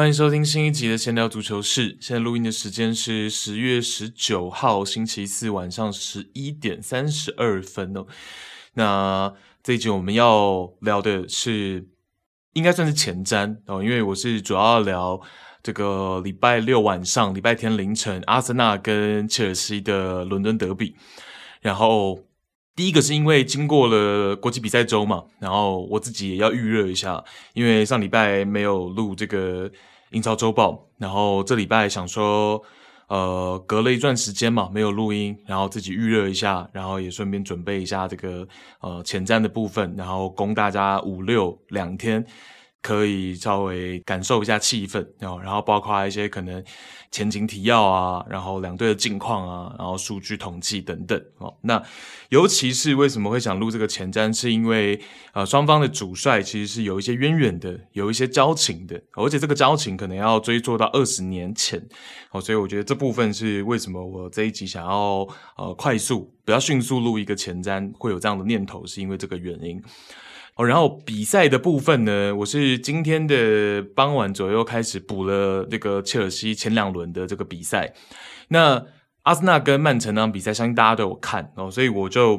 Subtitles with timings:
[0.00, 1.98] 欢迎收听新一集的闲聊足球室。
[2.00, 8.06] 现在录音的时间是十月十九号星期四晚上十一点三十二分哦。
[8.72, 9.30] 那
[9.62, 11.86] 这一集我们要聊的是，
[12.54, 15.20] 应该算是前瞻哦，因为我是主要聊
[15.62, 20.96] 这个礼拜六晚上、礼拜天凌晨，阿森纳跟切尔西的伦敦德比。
[21.60, 22.18] 然后
[22.74, 27.22] 第一个是因为经过了国际比赛周嘛，然后我自己也要预热一下，
[27.52, 29.70] 因为上礼拜没有录这个
[30.10, 32.62] 英超周报，然后这礼拜想说，
[33.08, 38.46] 呃，隔了一段时间嘛，没有录音，然后自己预热一下，然后也顺便准备一下这个
[38.80, 42.24] 呃前瞻的部分，然后供大家五六两天。
[42.82, 46.64] 可以稍微感受一下气氛，然后，然后包括一些可能
[47.10, 51.54] 前情提要啊，然后两队的近况啊，然后数据统计等等哦。
[51.62, 51.82] 那
[52.30, 54.98] 尤其是为什么会想录这个前瞻，是因为
[55.32, 61.86] 呃双方的主帅其实是有一些渊源的，有一些交情的，而且这个交情可能要追溯到二十年前
[62.30, 62.40] 哦。
[62.40, 69.82] 所以我觉得这部分是为什么我这一集想要呃快速，比较迅速录一个前瞻，会有这样的念头，是因为这个原因。
[70.56, 77.94] 哦，然后比赛的部分呢，我是今天的傍晚左右开始补了这个切尔西前两轮的这个比赛。
[78.48, 78.84] 那
[79.22, 82.34] 阿森纳跟曼城那场比赛，相信大家都有看哦，所以我就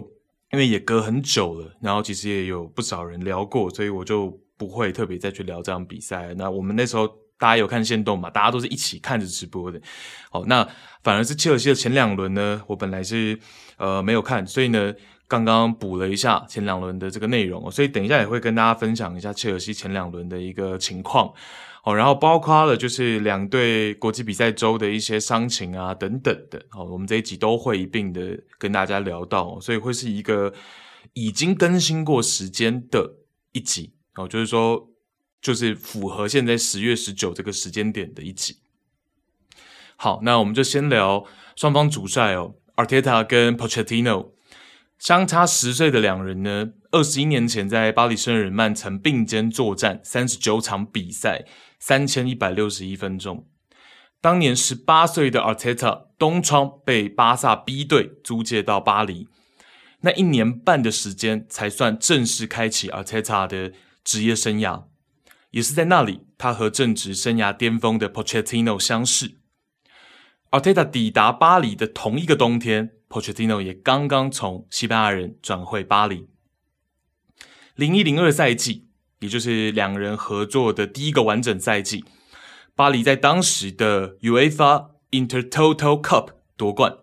[0.52, 6.34] 因为也隔很久了，然后其实也有不少人聊过，所以我就不会特别再去聊这场比赛。
[6.36, 7.08] 那我们那时候
[7.40, 8.30] 大家有看限动嘛？
[8.30, 9.82] 大家都是一起看着直播的。
[10.32, 10.68] 哦，那
[11.02, 13.40] 反而是切尔西的前两轮呢，我本来是
[13.78, 14.94] 呃没有看，所以呢。
[15.32, 21.34] 刚刚补了一下前两轮的这个内容，所以等一下也会跟大家分享一下切尔西前两轮的一个情况，
[21.86, 30.54] 哦，然后包括了就是两队国际比赛周的一些伤情啊等等的，哦，我们这一集都会一并的跟大家聊到，所以会是一个
[31.14, 33.14] 已经更新过时间的
[33.54, 34.90] 一集，哦，就是说
[35.42, 38.58] 就是符合现在十月十九这个时间点的一集。
[39.96, 41.24] 好，那我们就先聊
[41.56, 44.34] 双方主帅哦，阿尔特塔跟波切蒂诺。
[45.02, 51.44] 相差十岁的两人呢，二十一年前在巴黎圣日耳曼曾并肩作战三十九场比赛，
[51.80, 53.48] 三千一百六十一分钟。
[54.22, 59.28] 当年十八岁的阿尔特塔东窗被巴萨 B 队租借到巴黎，
[60.02, 63.74] 那一年半的时间才算正式开启阿尔特塔的
[64.04, 64.84] 职业生涯。
[65.50, 69.40] 也是在那里，他和正值生涯巅峰的 Pochettino 相识。
[70.52, 72.92] 阿尔特塔抵达巴黎的同一个冬天。
[73.12, 76.30] Pochettino 也刚刚从西班牙人转回巴黎。
[77.76, 78.88] 零一零二赛季，
[79.20, 82.06] 也就是两人合作的第一个完整赛季，
[82.74, 87.00] 巴黎在当时的 UEFA Intertoto Cup 夺冠。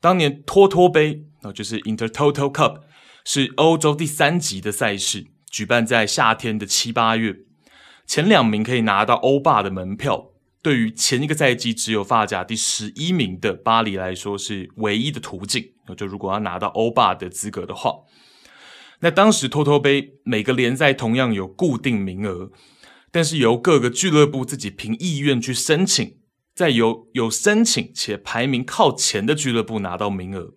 [0.00, 2.80] 当年托托杯，那就是 Intertoto Cup，
[3.24, 7.40] 是欧洲第三级的赛事，举办在夏天的七八月。
[8.06, 10.29] 前两名可以拿到欧霸的门票。
[10.62, 15.72] 对于前一个赛季只有法甲第十一名的巴黎来说，是唯一的途径。
[15.96, 18.00] 就如果要拿到欧霸的资格的话，
[19.00, 22.50] 那当时托托杯每个联赛同样有固定名额，
[23.10, 26.18] 但是由各个俱乐部自己凭意愿去申请，
[26.54, 30.52] 再由有申请且排名靠前的俱乐部拿到名额。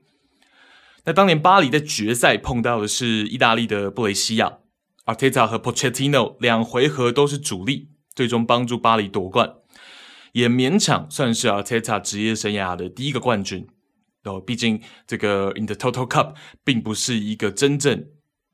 [1.05, 4.59] 那当年巴黎在决赛碰到的是意大利的布雷西亚
[5.05, 9.55] ，，Arteta 和 Pochettino 两回合都是主力，最终帮助巴黎夺冠。
[10.33, 13.65] 也勉强算是阿尔特塔职业生涯的第一个冠军
[14.25, 18.05] 哦，毕竟这个 In the Total Cup 并不是一个真正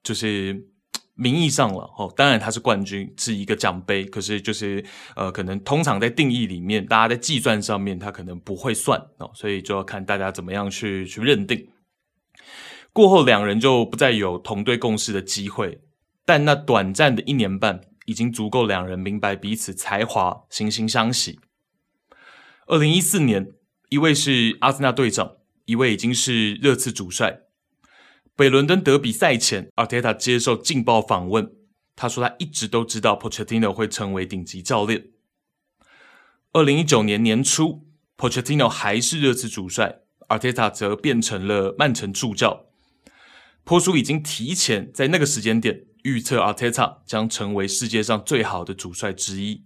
[0.04, 0.68] 就是
[1.16, 4.84] 名义上了哦，当然他是冠军，是一个奖杯，可是就是
[5.16, 11.70] 呃，可能通常在定义里面，大家在计算上面，他可能不会算哦，所以就要看大家怎么样去去认定。
[12.92, 15.82] 过后两人就不再有同队共事的机会，
[16.26, 21.40] 但那短暂的一年半已经足够两人明白彼此才华，惺惺相惜。
[22.70, 23.52] 二零一四年，
[23.90, 27.40] 一位是阿森纳队长，一位已经是热刺主帅。
[28.36, 31.52] 北伦敦德比赛前，阿特塔接受《镜报》访问，
[31.96, 35.08] 他说他一直都知道 Pochettino 会成为顶级教练。
[36.54, 42.68] 二零一九年年初，Pochettino 还是热刺主帅，阿特塔则变成了曼城助教。
[43.64, 49.64] 波叔已经提前在那个时间点预测阿特塔将成为世界上最好的主帅之一。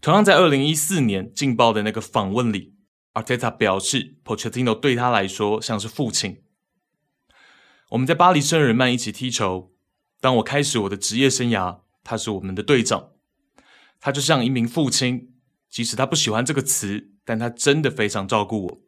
[0.00, 2.74] 同样在二零一四年《劲爆》的那个访问里，
[3.14, 6.44] 阿尔特塔表示，Pochettino 对他来说像是父亲。
[7.90, 9.72] 我们在巴黎圣日耳曼一起踢球，
[10.20, 13.10] 当我开始我的职业生涯，他是我们的队长，
[13.98, 15.34] 他就像一名父亲。
[15.68, 18.80] 即使他不喜欢这个词，但他真的非常照顾我。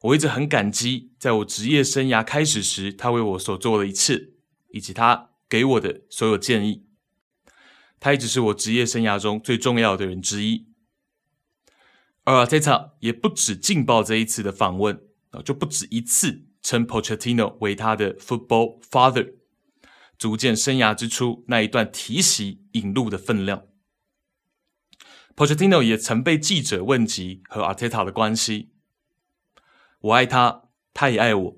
[0.00, 4.30] 我一直很感激，在我职业生涯开始时，他为我所做的一切，
[4.70, 6.85] 以及他给我的所有建议。
[7.98, 10.68] 他一直是我职业生涯中最重要的人之一。
[12.24, 15.00] 而阿特塔也不止劲爆这一次的访问
[15.30, 19.34] 啊，就不止一次称 Pochettino 为他的 Football Father，
[20.18, 23.66] 足见生涯之初那一段提携引路的分量。
[25.36, 28.72] Pochettino 也曾被记者问及和阿特塔的关系，
[30.00, 31.56] 我爱他，他也爱我。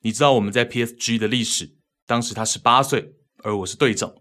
[0.00, 4.14] 你知道我们在 PSG 的历史，当时他十八岁，而我是队长。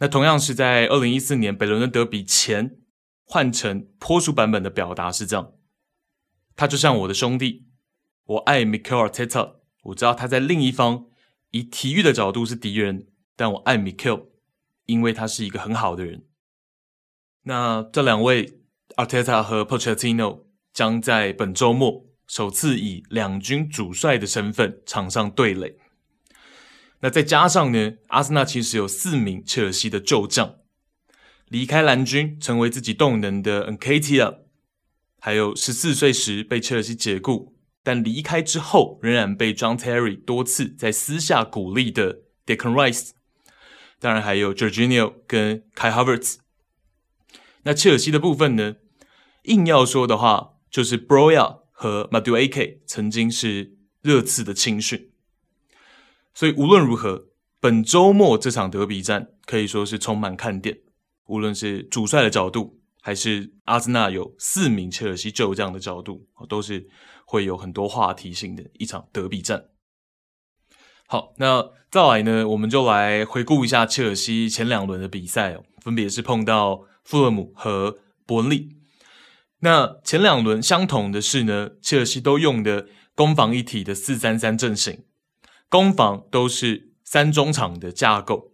[0.00, 2.78] 那同样是在二零一四年北伦敦德比前，
[3.24, 5.52] 换成波叔版本的表达是这样：
[6.56, 7.66] 他就像我的兄弟，
[8.24, 11.06] 我爱 Mikel Arteta，我知道他在另一方
[11.50, 13.06] 以体育的角度是敌人，
[13.36, 14.28] 但我爱 Mikel，
[14.86, 16.24] 因为他是一个很好的人。
[17.42, 18.60] 那这两位
[18.96, 22.06] Arteta 和 Pochettino 将在本周末。
[22.26, 25.76] 首次以两军主帅的身份场上对垒，
[27.00, 30.56] 那再加上呢，阿森纳其实有四名切尔西的旧将
[31.48, 34.40] 离开蓝军，成为自己动能的 Nketiah，
[35.18, 43.10] 还有十四岁时被切尔西解雇，但离开之后仍然被 John Terry 多次在私下鼓励的 Declan Rice，
[43.98, 46.36] 当然还有 Jorginho 跟 Kai Havertz。
[47.62, 48.76] 那切尔西的部分呢，
[49.44, 55.10] 硬要说的话，就是 Broja 和 Madueke 曾经是热刺的青训，
[56.40, 57.26] 所以无论如何，
[57.60, 60.78] 本周末这场德比战可以说是充满看点。
[61.26, 66.88] 无论是主帅的角度，还是阿森纳有四名切尔西旧将的角度，都是
[67.26, 69.66] 会有很多话题性的一场德比战。
[71.06, 78.78] 好，那再来呢，我们就来回顾一下切尔西前两轮的比赛哦，分别是碰到富勒姆和伯恩利。
[79.58, 85.04] 那前两轮相同的是呢，切尔西都用的攻防一体的四三三阵型，
[85.70, 88.52] 攻防都是三中场的架构。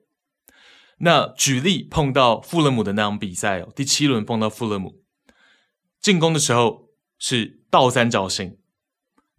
[0.99, 5.03] 那举例碰到富勒姆的那场比赛哦，第七轮碰到富勒姆，
[6.01, 8.57] 进攻的时候是倒三角形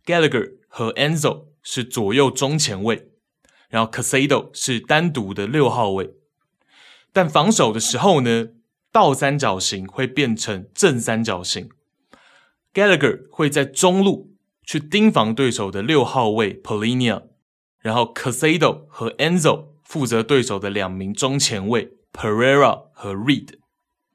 [0.05, 3.09] ，Gallagher 和 Enzo 是左右中前卫，
[3.69, 6.13] 然后 Caicedo 是单独的六号位，
[7.11, 8.49] 但防守的时候呢，
[8.91, 11.69] 倒三角形会变成正三角形
[12.71, 17.23] ，Gallagher 会在中路去盯防对手的六号位 Polinia
[17.79, 23.55] 然后 Cassado 和 Enzo 负责对手的两名中前卫 Pereira 和 Reed。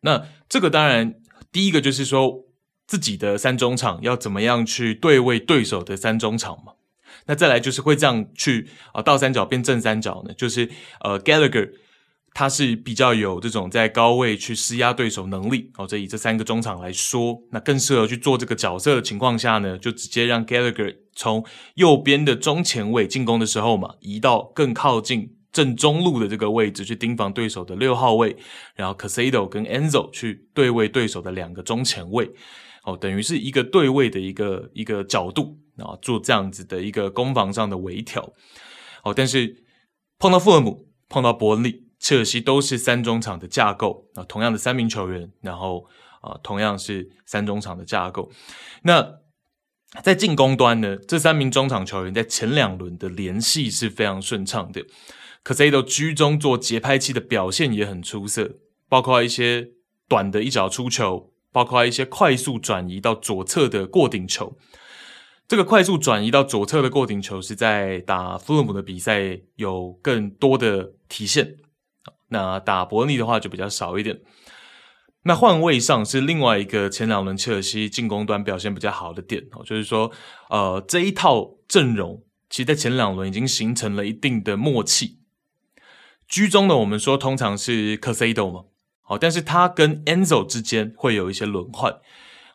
[0.01, 1.15] 那这个当然
[1.51, 2.45] 第一个就是说
[2.87, 6.75] 自己的三中场要怎么样去对位对手的三中场嘛。
[7.27, 10.71] 那再来就是会这样去啊倒三角变正三角呢，就是
[11.01, 11.73] 呃 Gallagher。
[12.35, 21.45] 他是比较有这种在高位去施压对手能力哦，这以这三个中场来说，那更适合去做这个角色的情况下呢，就直接让 Gallagher 从
[21.75, 28.35] 右边的中前卫进攻的时候嘛，移到更靠近正中路的这个位置去盯防对手的六号位，
[28.75, 32.31] 然后 Caicedo 跟 Enzo 去对位对手的两个中前卫，
[32.85, 38.33] 哦，等于是一个对位的一个一个角度啊，做这样子的一个攻防上的微调，
[39.05, 39.55] 哦，但是
[40.19, 41.83] 碰到富勒姆，碰到伯恩利。
[42.03, 45.87] 切尔西都是三中场的架构啊，同样的三名球员，然后
[46.21, 48.29] 啊，同样是三中场的架构。
[48.83, 49.21] 那
[50.03, 54.85] 在进攻端呢，这三名中场球员在前两轮的联系是非常顺畅的。
[55.45, 58.57] 科塞多居中做节拍器的表现也很出色，
[58.89, 59.71] 包括一些
[60.09, 64.57] 短的一脚出球，包括一些快速转移到左侧的过顶球。
[65.47, 71.59] 这个快速转移到左侧的过顶球是在打富勒姆的比赛有更多的体现。
[72.33, 74.21] 那打伯恩利的话就比较少一点。
[75.25, 80.11] 那换位上是另外一个前两轮切尔西进攻端表现比较好的点哦，就是说，
[80.51, 85.21] 呃，这一套阵容其实在前两轮已经形成了一定的默契。
[86.27, 88.65] 居中的我们说通常是 Caicedo 嘛，
[89.03, 92.01] 好，但是他跟 Enzo 之间会有一些轮换。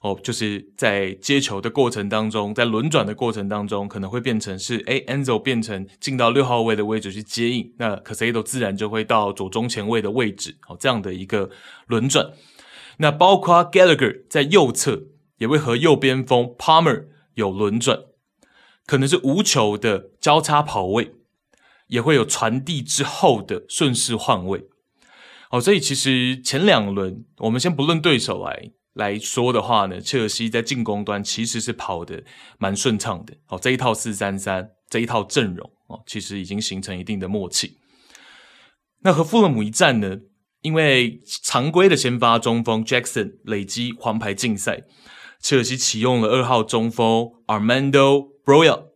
[0.07, 11.49] 哦，就是在接球的过程当中，在轮转的过程当中，可能会变成是，诶，Enzo 变成进到六号位的位置去接应，那 c a s e d o 自然就会到左中前卫的位置，哦，这样的一个
[11.87, 12.31] 轮转。
[12.99, 15.03] 那包括 Gallagher 在右侧
[15.39, 17.99] 也会和右边锋 Palmer 有轮转，
[18.85, 21.11] 可能是无球的交叉跑位，
[21.87, 24.67] 也会有传递之后的顺势换位。
[25.51, 28.71] 哦，所以其实前两轮我们先不论对手来。
[28.97, 32.23] 来说的话呢，切尔西在进攻端其实是跑得
[32.57, 33.33] 蛮顺畅的。
[33.47, 37.77] 哦，这一套四三三这一套阵容哦，其实已经形成一定的默契。
[39.01, 40.17] 那和富勒姆一战呢，
[40.61, 44.83] 因为常规的先发中锋 Jackson 累积黄牌禁赛，
[45.39, 48.87] 切尔西启用了二号中锋 Armando Broja。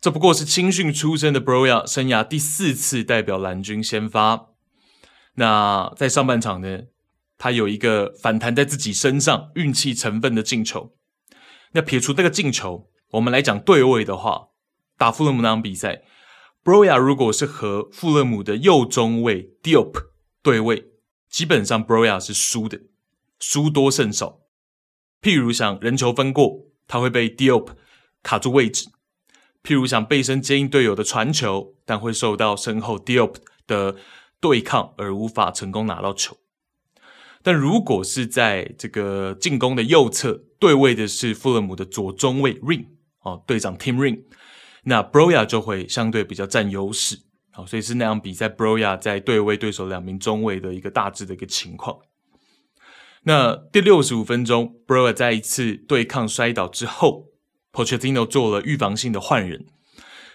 [0.00, 4.50] 这不过是青训出身的 Broja 生涯第四次代表蓝军先发。
[5.34, 6.82] 那在上半场呢，
[7.38, 10.92] 他有一个反弹在自己身上运气成分的进球。
[11.72, 14.48] 那撇除这个进球，我们来讲对位的话，
[14.96, 16.02] 打富勒姆那场比赛
[16.64, 19.92] ，Broja 如果是和富勒姆的右中卫 Diop
[20.42, 20.84] 对位，
[21.30, 22.80] 基本上 Broja 是输的，
[23.38, 24.40] 输多胜少。
[25.22, 27.68] 譬如想人球分过，他会被 Diop
[28.22, 28.90] 卡住位置；
[29.62, 33.96] 譬如想背身接应队友的传球，但会受到身后 Diop 的
[34.40, 36.36] 对抗而无法成功拿到球。
[37.42, 42.86] 但如果是在这个进攻的右侧对位的是富勒姆的左中卫 Ring
[43.20, 44.22] 哦，队长 Tim Ring，
[44.84, 47.20] 那 Broya 就会相对比较占优势。
[47.52, 51.98] 好，所以是那场比赛 Broya 在对位对手两名中卫的一个大致的一个情况。
[53.22, 57.28] 那第六十五分钟，Broya 在一次对抗摔倒之后
[57.72, 59.66] ，Pochettino 做了预防性的换人。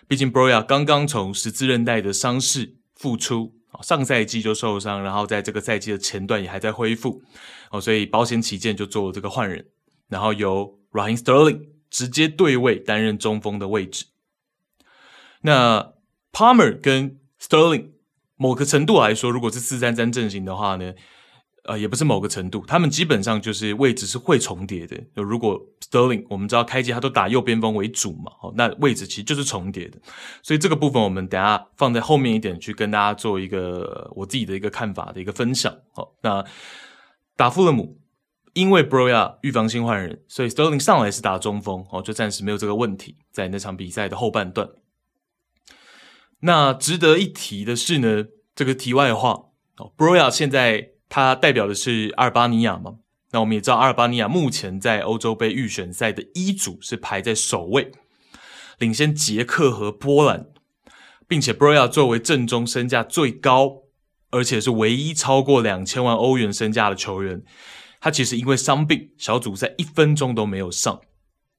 [0.07, 3.55] 毕竟 Broya 刚刚从十字韧带的伤势复出。
[3.83, 7.21] 上赛季就受伤，然后在这个赛季的前段也还在恢复，
[7.69, 9.67] 哦，所以保险起见就做了这个换人，
[10.07, 14.05] 然后由 Ryan Sterling 直接对位担任中锋的位置。
[15.41, 15.93] 那
[16.31, 17.91] Palmer 跟 Sterling
[18.37, 20.93] 某个程度来说，如果是四三三阵型的话呢？
[21.65, 25.01] 呃，也不是某个程度，他们基本上就是位置是会重叠的。
[25.15, 29.98] 就如果 Sterling，我们知道开季他都打右边锋为主嘛，哦，那位置其实就是重叠的。
[30.41, 35.74] 所以这个部分我们等下放在后面一点去跟大家做一个我自己的一个看法的一个分享。
[35.93, 36.43] 好，那
[37.38, 37.98] 打富勒姆，
[38.51, 43.15] 因为 Broya 预防性换人，所以 Sterling 上来是打中锋，哦，就暂时没有这个问题。
[43.32, 44.67] 在那场比赛的后半段，
[46.41, 49.46] 那值得一提的是呢，这个题外话
[49.77, 50.89] 哦，Broya 现在。
[51.15, 52.96] 他代表的是阿尔巴尼亚嘛？
[53.34, 57.91] 那我们也知道，阿尔巴尼亚目前在欧洲杯预选赛的 E 组是排在首位，
[58.79, 60.48] 领先捷克和波兰，
[61.27, 63.84] 并且 Broja 作为阵中身价最高，
[64.32, 67.43] 而且是唯一超过两千万欧元身价的球员，
[68.01, 71.00] 他其实因为伤病，小组赛一分钟都没有上。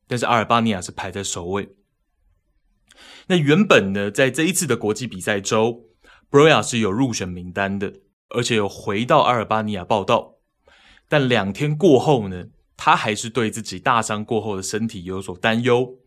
[0.08, 1.76] 但是阿尔巴尼亚是排在首位。
[3.28, 5.84] 那原本呢，在这一次的国际比赛周
[6.28, 7.92] ，Broja 是有入选名单的。
[8.30, 10.34] 而且有回到阿尔巴尼亚报到，
[11.08, 15.98] 但两天过后呢，他还是对自己大伤过后的身体有所担忧。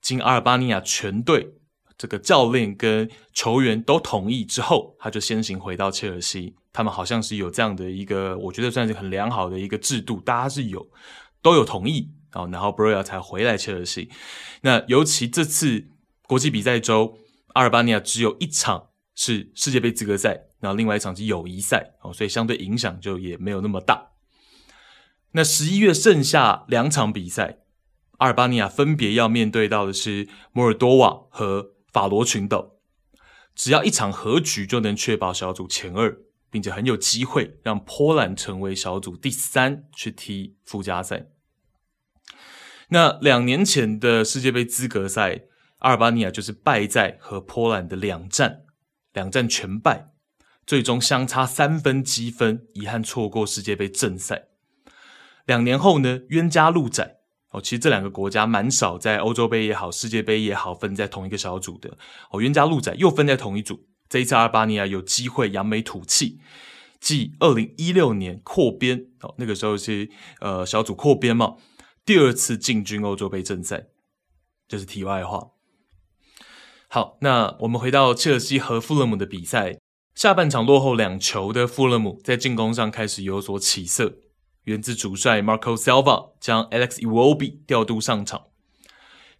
[0.00, 1.54] 经阿尔巴尼亚全队
[1.96, 6.54] 这个教练跟球员都同意之后，他就先行回到切尔西。
[6.72, 10.90] 他们好像是有这样的一个，我觉得算是很良好的一个制度，大家是有
[11.40, 14.10] 都有同意啊，然后 Broja 才回来切尔西。
[14.62, 15.86] 那尤其这次
[16.26, 17.16] 国际比赛周，
[17.54, 20.46] 阿尔巴尼亚只有一场是世界杯资格赛。
[20.64, 24.12] 然后另外一场是友谊赛哦，所以相对影响就也没有那么大。
[25.32, 27.58] 那十一月剩下两场比赛，
[28.16, 32.76] 阿尔巴尼亚分别要面对到的是摩尔多瓦和法罗群岛。
[33.54, 36.16] 只要一场和局就能确保小组前二，
[36.50, 41.26] 并且很有机会让波兰成为小组第三去踢附加赛。
[42.88, 45.42] 那两年前的世界杯资格赛，
[45.80, 48.62] 阿尔巴尼亚就是败在和波兰的两战，
[49.12, 50.13] 两战全败。
[50.66, 54.48] 最终相差三分积分，遗憾错过世界杯正赛。
[55.46, 57.18] 两年后呢，冤家路窄
[57.50, 57.60] 哦。
[57.60, 61.98] 其实这两个国家蛮少在欧洲杯也好，世界杯也好分在同一个小组的
[62.30, 62.40] 哦。
[62.40, 63.86] 冤家路窄又分在同一组。
[64.08, 66.38] 这一次阿尔巴尼亚有机会扬眉吐气，
[67.00, 70.08] 继二零一六年扩编哦，那个时候是
[70.40, 71.56] 呃小组扩编嘛，
[72.06, 73.88] 第二次进军欧洲杯正赛。
[74.66, 75.50] 这是题外话。
[76.88, 79.78] 好，那我们回到切尔西和富勒姆的比赛。
[80.14, 84.18] 下半场落后两球的富勒姆在进攻上开始有所起色，
[84.62, 88.44] 源自主帅 Marco Silva 将 Alex Iwobi 调度上场，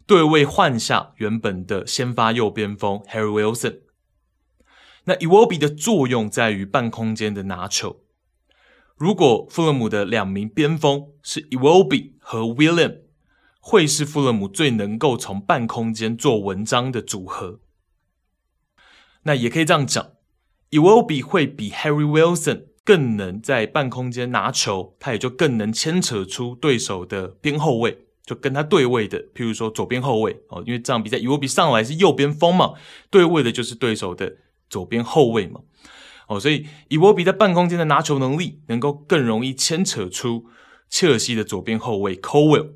[0.04, 3.82] 对位换下原本的先发右边锋 Harry Wilson。
[5.04, 8.00] 那 Iwobi 的作用在于半空间的拿球。
[8.96, 12.98] 如果富勒姆的两名边锋是 Iwobi 和 William，
[13.60, 17.60] 会是富勒姆最能够从半空间做文章的组合。
[19.22, 20.10] 那也可以这样讲。
[20.74, 32.74] Iwobi 会比 Harry Wilson 更能在半空间拿球，他也就更能牵扯出对手的边后卫，就跟他对位的，譬如说左边后卫哦，因为这场比赛 Iwobi 上来是右边锋嘛，
[33.08, 34.38] 对位的就是对手的
[34.68, 35.60] 左边后卫嘛，
[36.26, 40.46] 哦，所以 Iwobi 在半空间的拿球能力能够更容易牵扯出
[40.90, 42.70] 切尔西的左边后卫 Colwill，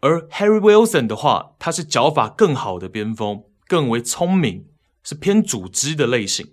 [0.00, 4.66] 而 Harry Wilson 的话，他是脚法更好的边锋，更为聪明，
[5.02, 6.52] 是偏组织的类型。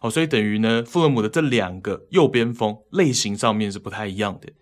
[0.00, 4.52] 哦，所以等于呢，富勒姆的这两个右边锋类型上面是不太一样的。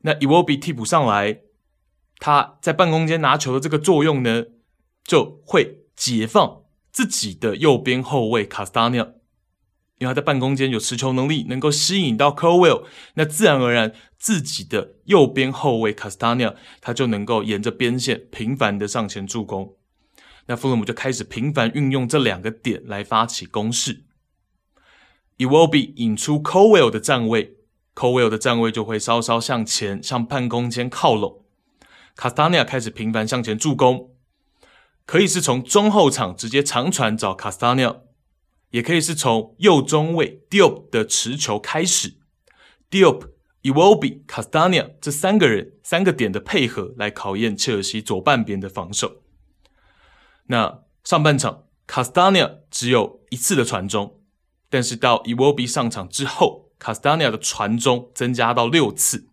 [0.00, 1.38] 那伊沃比替补上来，
[2.18, 4.44] 他在半空间拿球的这个作用呢，
[5.04, 9.04] 就会解放自己的右边后卫卡斯塔尼亚，
[9.98, 12.84] 因为他在半空间有持球能力，能够吸引到 Caldwell，
[13.14, 19.76] 那自然而然自己的右边后卫卡斯塔尼亚他就能够沿着边线频繁的上前助攻。
[20.46, 24.02] 那富勒姆就开始频繁运用这两个点来发起攻势。
[25.42, 27.56] Iwobi 引出 Cowell 的站位
[27.96, 31.44] ，Cowell 的站位就会稍稍向前向半空间靠拢。
[32.16, 34.10] Castagna 开始频繁向前助攻。
[35.04, 38.02] 可以是从中后场直接长传找 Castagna，
[38.70, 42.14] 也可以是从右中卫 Diop 的持球开始
[42.88, 43.28] ，Diop、
[43.62, 49.22] Iwobi、Castagna 这三个人三个点的配合来考验切尔西左半边的防守。
[50.46, 54.20] 那上半场 Castagna 只有一次的传中，
[54.72, 59.28] 但是到 Iwobi 上场之后，Castagna 的传中增加到六次，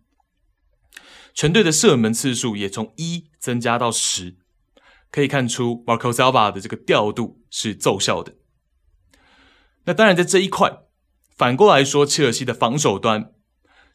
[1.32, 4.36] 全队的射门次数也从一增加到十。
[5.10, 8.34] 可以看出，Marco Silva 的这个调度是奏效的。
[9.84, 10.82] 那当然，在这一块，
[11.34, 13.32] 反过来说，切尔西的防守端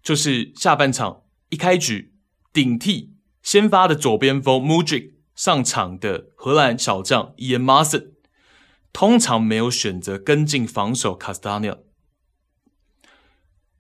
[0.02, 2.16] 就是下半场一开局
[2.52, 8.15] 顶替先发的左边锋 Mudryk 上场的荷兰小将 Ian Maatsen，
[8.96, 11.80] 通常没有选择跟进防守 Castagna。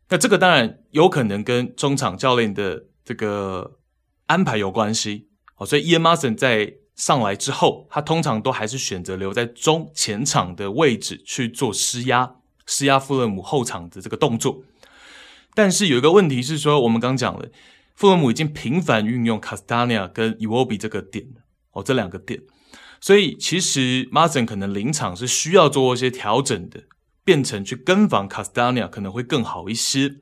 [0.10, 3.80] 那这个当然有可能跟中场教练的这个
[4.26, 5.30] 安排有关系。
[5.56, 14.66] 哦，所以 Ian m a s o n 在上来之后，他通常都还是选择留在中前场的位置去做施压，施压富勒姆后场的这个动作。
[15.54, 17.50] 但是有一个问题是说，我们刚讲了，
[17.96, 21.26] 富勒姆已经频繁运用 Castagna 跟 Iwobi 这个点
[21.72, 22.42] 哦，这两个点，
[23.06, 26.86] 所以其实 Mazen 可能临场是需要做一些调整的，
[27.24, 30.16] 变成去跟防 Castagna 可能会更好一些。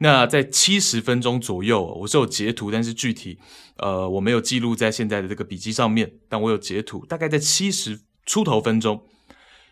[0.00, 3.38] 那在七十分钟左右，我是有截图，但是具体
[3.78, 9.02] 呃我没有记录在现在的这个笔记上面，但我有截图，大概在七十出头分钟，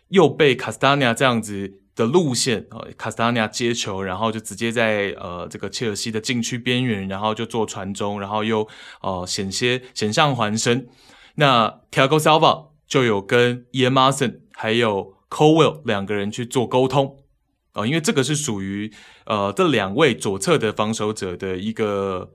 [0.07, 8.67] 又被 Castagna 这样子的路线呃卡斯达尼亚接球，然后就直接在呃这个切尔西的禁区边缘，然后就做传中，然后又
[9.01, 10.87] 呃险些险象环生。
[11.35, 17.17] 那 Thiago Silva 就有跟 Ian Maatsen 还有 Colwell 两个人去做沟通。
[17.73, 18.89] 哦，因为这个是属于
[19.25, 22.31] 呃这两位左侧的防守者的一个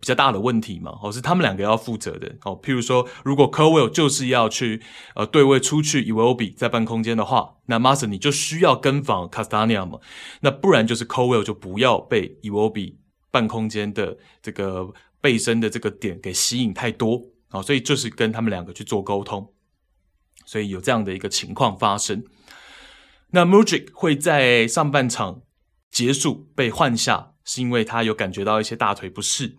[0.00, 2.60] 比较大的问题嘛，哦是他们两个要负责的哦。
[2.60, 4.82] 譬如说，如果 Colwell 就是要去
[5.14, 10.00] 呃对位出去 e w o b i 在半空间的话，那 Marsen 你就需要跟防 Castagna 嘛，
[10.40, 12.98] 那不然就是 Colwell 就不要被 e w o b i
[13.30, 19.52] 半空间的这个背身的这个点给吸引太多，哦，所以就是跟他们两个去做沟通，
[20.44, 22.24] 所以有这样的一个情况发生。
[23.30, 25.42] 那 Mudryk 会在上半场
[25.90, 29.56] 结束被换下，是因为他有感觉到一些大腿不适。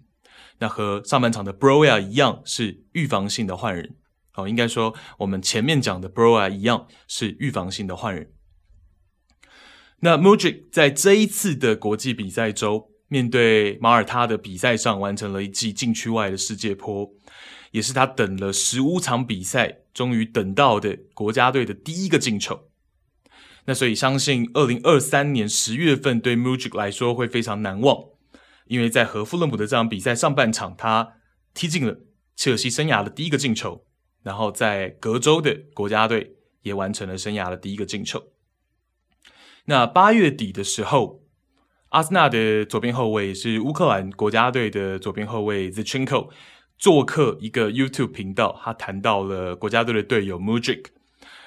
[0.59, 3.95] 那和上半场的 Broja 一样，是预防性的换人。
[4.35, 8.31] 哦，应该说我们前面讲的 Broja 一样是预防性的换人。
[10.01, 17.11] 那 Mudryk 在这一次的国际比赛周，面对马耳他的比赛上，完成了一记禁区外的世界波，
[17.71, 22.67] 也是他等了十五场比赛，终于等到的国家队的第一个进球。
[23.65, 27.97] 那所以相信二零二三年十月份对 Mudryk 来说会非常难忘，
[28.67, 31.13] 因为在和富勒姆的这场比赛上半场，他
[31.53, 31.99] 踢进了
[32.35, 33.85] 切尔西生涯的第一个进球，
[34.23, 38.23] 然后在隔周的国家队也完成了生涯的第一个进球。
[39.65, 41.21] 那八月底的时候，
[41.89, 46.29] 阿森纳的左边后卫是乌克兰国家队的左边后卫 Zinchenko
[46.81, 50.85] 做客一个 YouTube 频道，他谈到了国家队的队友 Mujic，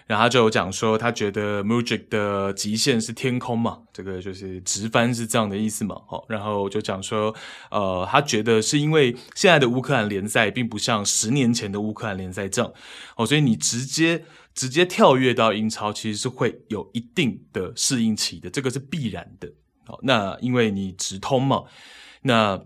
[0.07, 6.01] 然后他就有讲说，他觉得 Mujic 的极限是天空嘛，这个就是直翻是这样的意思嘛。
[6.07, 7.35] 好，然后就讲说，
[7.73, 12.73] 呃，他觉得是因为现在的乌克兰联赛并不像十年前的乌克兰联赛这样，
[13.17, 19.53] 哦，所以你直接直接跳跃到英超，其实是会有一定的适应期的，这个是必然的。
[19.85, 21.65] 好，那因为你直通嘛，
[22.23, 22.65] 那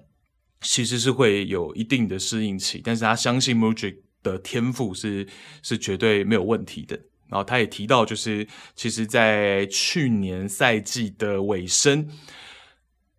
[0.60, 5.26] 其实是会有一定的适应期，但是他相信 Mudryk 的天赋是
[5.62, 6.98] 是绝对没有问题的。
[7.30, 12.08] 然后他也提到，就是其实，在去年赛季的尾声，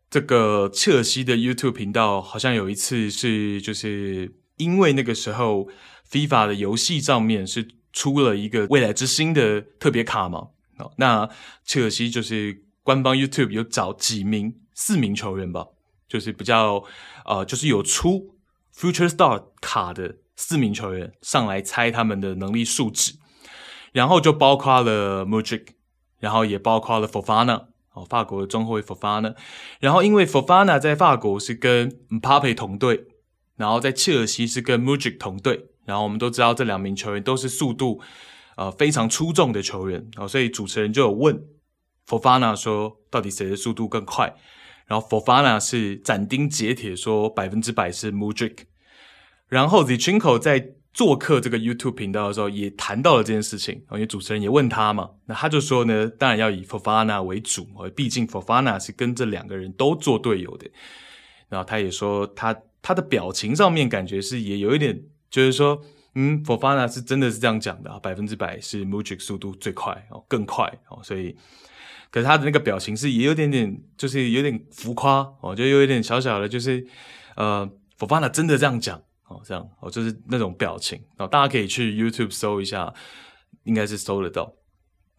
[0.10, 5.69] 这个切尔西的 YouTube 频道好像有一次是，就是因为那个时候
[6.10, 10.47] FIFA 的游戏上面是出了一个未来之星的特别卡嘛，
[10.97, 11.30] 那
[11.63, 15.67] 切尔西就是官方 YouTube 有找几名四名球员吧，
[16.10, 16.84] 就是比较
[17.24, 18.36] 呃，就是有出
[18.76, 23.13] Future Star 卡的四名球员上来猜他们的能力数值。
[23.93, 25.67] 然后就包括了 Mudryk，
[26.19, 29.36] 然后也包括了 Fofana，哦，法国的中后卫 Fofana。
[29.80, 33.06] 然后因为 Fofana 在法国是跟 Mbappe 同队，
[33.56, 35.69] 然后在切尔西是跟 Mudryk 同队。
[35.86, 38.00] 然后我们都知道这两名球员都是速度
[38.58, 41.43] 呃非常出众的球员，哦，所以主持人就有问
[42.08, 44.36] Fofana 说到底谁的速度更快？
[44.89, 48.58] 然后 Fofana 是斩钉截铁说百分之百是 Mudryk。
[49.47, 60.67] 然后 Zinchenko 在做客这个 YouTube 频道的时候也谈到了这件事情，因为主持人也问他嘛，那他就说呢，当然要以 Fofana 为主，毕竟 Fofana 是跟这两个人都做队友的。
[61.49, 64.99] 然后他也说他他的表情上面感觉是也有一点，
[65.30, 65.80] 就是说，
[66.15, 71.36] 嗯，Fofana 是真的是这样讲的啊，百分之百是 Mudryk 速度最快哦，更快哦，所以。
[72.12, 76.84] 可是他的那个表情是也有点点，就是有点浮夸哦，就有一点小小的，就是
[77.36, 77.69] 呃
[78.00, 82.91] ，Fofana 真的这样讲哦，这样哦，就是那种表情哦，大家可以去 YouTube 搜一下，
[83.63, 84.52] 应该是搜得到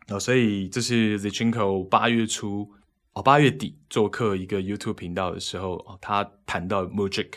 [0.09, 0.19] 哦。
[0.19, 2.69] 所以这是 Zinchenko 八月初
[3.13, 7.35] 哦，八月底做客一个 YouTube 频道的时候哦，他谈到 Mudryk。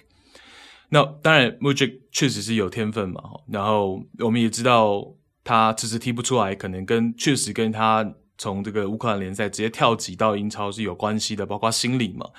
[0.89, 5.13] 那当然 Mudryk 确实是有天分嘛，然后我们也知道
[5.43, 8.15] 他迟迟踢不出来，可能跟确实跟他。
[8.43, 12.29] 从这个乌克兰联赛直接跳级到英超是有关系的，包括心理嘛。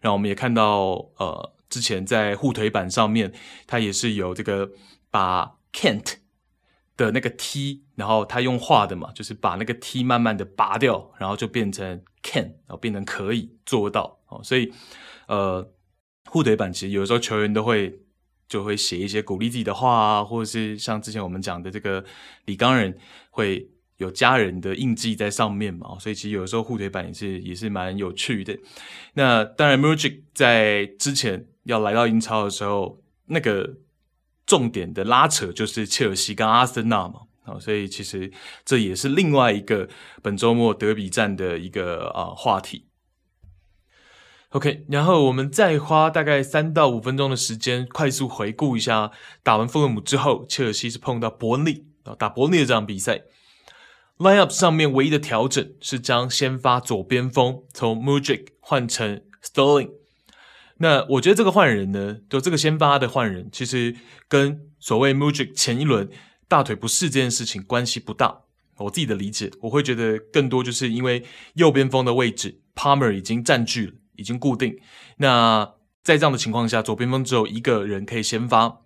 [0.00, 3.32] 然后我们也看到，呃，之前在护腿板上面，
[3.66, 4.70] 他也是有这个
[5.10, 6.14] 把 Can't
[6.96, 14.40] 的那个 T，然后他用画的嘛，就是把那个 T 慢慢的拔掉，然后就变成 Can，然后变成可以做到哦。
[14.44, 14.72] 所以，
[15.26, 15.68] 呃，
[16.26, 18.00] 护腿板其实有时候球员都会
[18.48, 22.04] 就会写一些鼓励自己的话啊，或者是像之前我们讲的这个
[22.44, 22.96] 李刚仁
[23.30, 23.68] 会。
[23.98, 28.56] 有家人的印记在上面嘛，所以其实有时候护腿板也是也是蛮有趣的。
[29.14, 33.78] 那当然，Mudryk 在之前要来到英超的时候，那个
[34.46, 38.30] 重点的拉扯就是切尔西跟阿森纳嘛，啊，所以其实
[38.64, 39.88] 这也是另外一个
[40.22, 42.86] 本周末德比战的一个啊话题。
[44.50, 49.10] OK，然后我们再花大概三到五分钟的时间，快速回顾一下
[49.42, 53.22] 打完富勒姆之后，切尔西是碰到伯恩利啊，打伯恩利的这场比赛。
[54.18, 59.90] Lineup 上面唯一的调整是将先发左边锋从 Mujic 换成 Sterling。
[60.78, 63.94] 那我觉得这个换人呢，就这个先发的换人，其实
[64.28, 66.08] 跟所谓 Mujic 前一轮
[66.48, 68.42] 大腿不适这件事情关系不大。
[68.78, 74.76] 我自己的理解，我会觉得更多就是因为右边锋的位置 Palmer 已经占据了，已经固定。
[75.16, 78.82] 那在这样的情况下，左边锋只有一个人可以先发。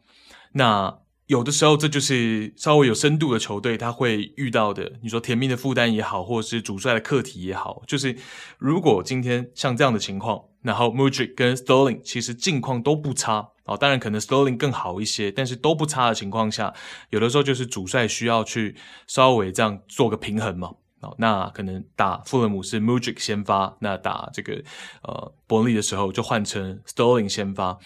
[0.53, 0.99] 那
[1.33, 4.92] 有的时候，这就是稍微有深度的球队他会遇到的。
[5.03, 8.14] 你说甜蜜的负担也好，或者是主帅的课题也好，就是
[8.59, 16.75] 如果今天像这样的情况，然后 Mudryk 跟 Sterling 其实境况都不差哦，当然可能 Sterling 更好一些，但是都不差的情况下，
[17.09, 20.73] 有的时候就是主帅需要去稍微这样做个平衡嘛。
[21.03, 24.62] 哦，那可能打富勒姆是 Mudryk 先发，那打这个
[25.03, 27.77] 呃伯利的时候就换成 Sterling 先发，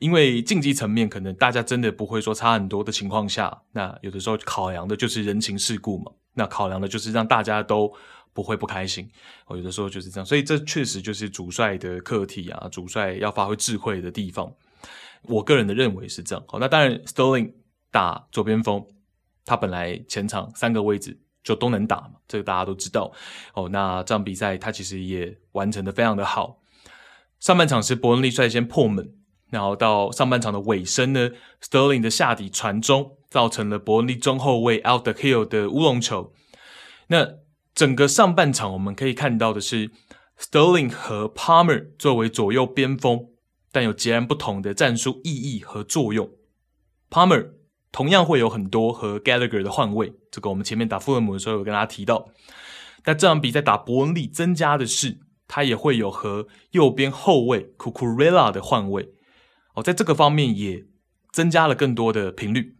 [0.00, 7.92] 因为竞技层面可能大家真的不会说差很多的情况下，那有的时候考量的就是人情世故嘛，那考量的就是让大家都
[8.32, 9.08] 不会不开心，
[9.46, 14.52] 哦，有的时候就是这样，所以这确实就是主帅的课题啊，主帅要发挥智慧的地方，
[15.22, 16.44] 我个人的认为是这样。
[16.48, 17.52] 好，那当然 Sterling
[17.92, 18.84] 打左边锋，
[19.44, 21.20] 他本来前场三个位置。
[21.44, 23.12] 就都能打嘛，这个大家都知道
[23.54, 23.68] 哦。
[23.68, 26.58] 那这场比赛他其实也完成的非常的好。
[27.38, 29.14] 上半场是伯恩利率先破门，
[29.50, 31.30] 然后到上半场的尾声呢
[31.62, 36.32] ，Sterling 的下底传中造成了伯恩利中后卫 Altidale 的乌龙球。
[37.08, 37.34] 那
[37.74, 39.90] 整个上半场我们可以看到的是
[40.38, 43.28] ，Sterling 和 Palmer 作为左右边锋，
[43.70, 46.30] 但有截然不同的战术意义和作用。
[47.10, 47.50] Palmer
[47.94, 52.28] 同样会有很多和 Gallagher 的换位，这个我们前面打富勒姆的时候有跟大家提到。
[53.04, 59.10] 但这场比赛打伯恩利增加的是，他也会有和右边后卫 Cucurella 的换位
[59.74, 60.86] 哦，在这个方面也
[61.30, 62.74] 增加了更多的频率。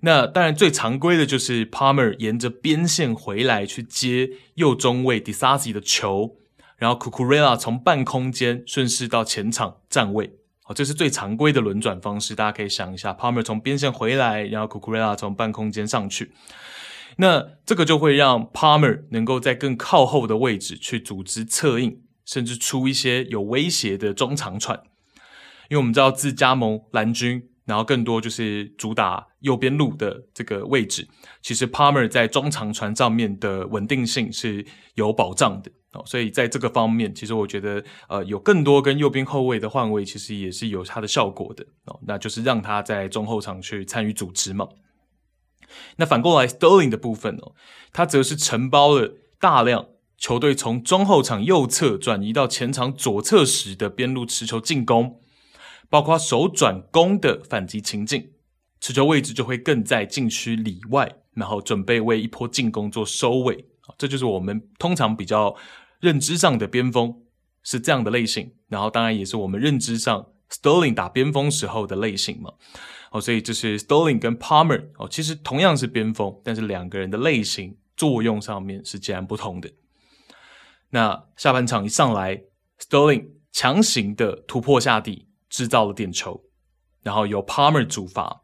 [0.00, 6.36] 那当然最常规的就是 Palmer 沿着边线回来去接右中卫 Disasi 的球，
[6.76, 10.37] 然后 Cucurella 从半空间顺势到前场站位。
[10.68, 16.32] 哦，这是最常规的轮转方式，大家可以想一下，Palmer 从边线回来，然后 c u c u r e l a 从半空间上去，
[17.16, 24.82] 那这个就会让 Palmer 能够在更靠后的位置去组织策应，甚至出一些有威胁的中长传。
[25.70, 31.06] 因为我们知道自加盟蓝军，然后更多就是主打右边路的这个位置，
[31.42, 35.70] 其实 Palmer 在中长传上面的稳定性是有保障的。
[35.92, 42.00] 哦，所以在这个方面，其实我觉得，呃，有更多跟右边后卫的换位，其实也是有它的效果的哦。
[42.06, 44.66] 那就是让他在中后场去参与组织嘛。
[45.96, 47.52] 那反过来，Sterling 的部分哦，
[47.92, 55.20] 他则是承包了大量球队从中后场右侧转移到前场左侧时的边路持球进攻，
[55.90, 58.30] 包括手转攻的反击情境，
[58.80, 63.64] 持球位置就会更在禁区里外，然后准备为一波进攻做收尾。
[63.96, 65.56] 这就是我们通常比较
[66.00, 67.22] 认知上的边锋
[67.62, 72.52] 是这样的类型，然后当然也是我们认知上 Sterling 打边锋时候的类型嘛。
[73.10, 79.70] 哦，所以这是 Sterling 跟 Palmer 哦，其实同样是边锋，但是两个人的类型作用上面是截然不同的。
[80.90, 82.42] 那下半场一上来
[82.78, 86.44] ，Sterling 强行的突破下底，制造了点球，
[87.02, 88.42] 然后由 Palmer 主罚，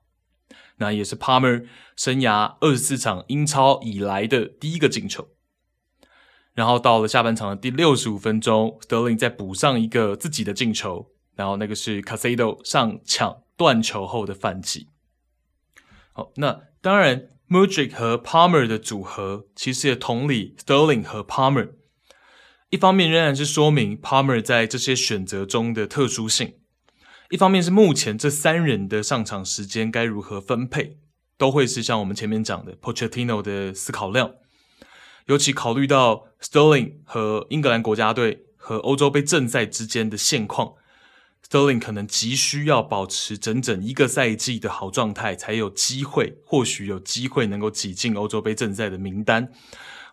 [0.77, 5.29] 那也是 Palmer 生涯二十四场英超以来的第一个进球。
[6.55, 13.41] 然后到了下半场的第六十五分钟，Sterling 再补上一个自己的进球，然后那个是 Caicedo 上抢。
[13.57, 14.89] 断球后的反击，
[16.13, 21.71] 好，那当然 Mudrik 和 Palmer 的组合其实也同理，Sterling 和 Palmer，
[22.71, 26.55] 一方面仍然是说明 Palmer 在这些选择中的特殊性，
[27.35, 30.99] 一方面是目前这三人的上场时间该如何分配，
[31.37, 34.35] 都会是像我们前面讲的 Pochettino 的思考量，
[35.27, 40.75] 尤其考虑到 Sterling 和英格兰国家队和欧洲杯正赛之间的现况。
[41.51, 49.51] Sterling 可能急需要保持整整一个赛季的好状态，才有机会，或许有机会能够挤进欧洲杯正赛的名单。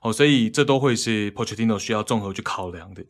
[0.02, 3.06] 哦，所以这都会是 Pochettino 需要综合去考量的。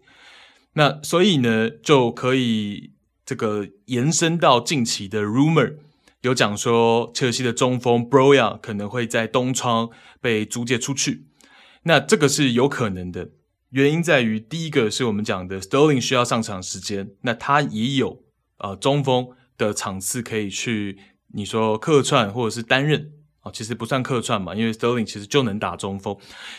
[0.73, 2.91] 那所以呢，就可以
[3.25, 5.75] 这个延伸到近期的 rumor，
[6.21, 11.27] 有讲说切尔西的中锋 Broja 可能会在冬窗被租借出去。
[11.83, 13.29] 那这个是有可能的。
[13.69, 18.23] 原因在于，第一个是我们讲的 Sterling 需要上场时间，那他也有
[18.57, 20.97] 呃中锋的场次可以去，
[21.33, 26.15] 你说客串或者是担任啊、其实不算客串嘛，因为 Sterling 其实就能打中锋。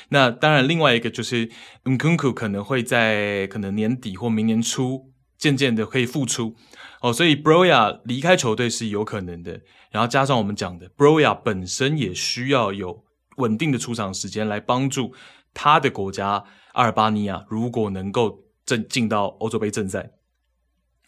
[0.09, 1.49] 那当然，另外一个就是
[1.85, 5.12] Nkunku 可能会在可能年底或明年初
[5.43, 6.55] 渐渐的可以复出
[7.01, 9.61] 哦，所以 Broja 离开球队是有可能的。
[9.91, 13.03] 然后加上我们讲的 Broja 本身也需要有
[13.39, 15.13] 稳定的出场时间来帮助
[15.53, 16.45] 他的国家。
[16.75, 20.13] 阿尔巴尼亚如果能够正进到欧洲杯正赛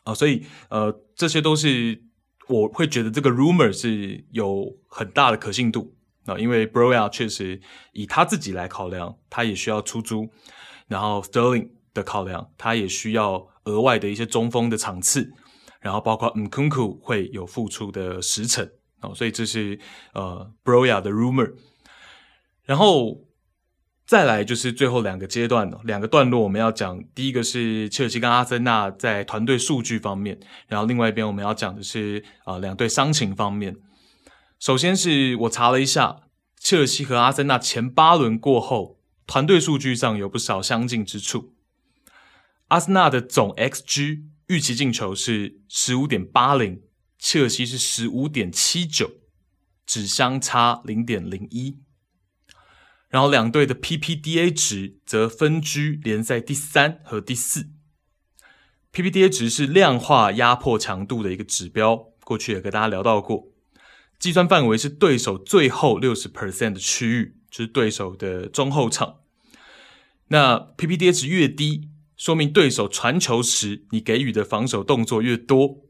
[0.02, 2.02] 啊，所以呃，这些都是
[2.48, 5.94] 我会觉得这个 rumor 是有很大的可信度
[6.26, 7.60] 啊，因为 Broja 确实
[7.92, 10.28] 以他自己来考量，他也需要出租，
[10.88, 15.32] 然后 Sterling 的考量，他也需要额外的一些中锋的场次，
[15.80, 18.68] 然后包括嗯 Kunku 会有复出的时程
[19.00, 19.78] 啊，所以这是
[20.12, 21.54] 呃 Broja 的 rumor，
[22.64, 23.22] 然后。
[24.06, 27.02] 再来就是最后两个阶段，两个段落我们要讲。
[27.14, 33.76] 第一个是切尔西跟阿森纳在团队数据方面，然后另外一边我们要讲的是啊、呃、两队伤情方面。
[34.60, 36.18] 首先是我查了一下，
[36.60, 41.53] 切尔西和阿森纳前八轮过后，团队数据上有不少相近之处。
[42.74, 46.82] 阿森纳的总 XG 预期进球是十五点八零，
[47.20, 49.12] 切尔西是十五点七九，
[49.86, 51.78] 只相差零点零一。
[53.08, 57.68] 然后两队的 PPDA 值则分居联赛第三和第四。
[58.92, 63.52] PPDA 值是量化压迫强度的一个指标，过去也跟大家聊到过。
[64.18, 69.20] 计算范围是对手最后六十 percent 的区域，就是对手的中后场。
[70.26, 71.90] 那 PPDA 值越低，
[72.24, 75.82] 说明对手传球时你给予的防守动作越多，